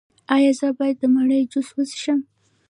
ایا 0.35 0.51
زه 0.59 0.67
باید 0.77 0.97
د 0.99 1.03
مڼې 1.15 1.39
جوس 1.51 1.67
وڅښم؟ 1.73 2.19